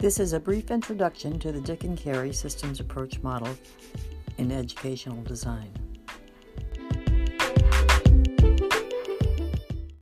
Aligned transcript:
This 0.00 0.20
is 0.20 0.32
a 0.32 0.38
brief 0.38 0.70
introduction 0.70 1.40
to 1.40 1.50
the 1.50 1.60
Dick 1.60 1.82
and 1.82 1.98
Carey 1.98 2.32
Systems 2.32 2.78
Approach 2.78 3.20
model 3.20 3.58
in 4.36 4.52
educational 4.52 5.20
design. 5.24 5.72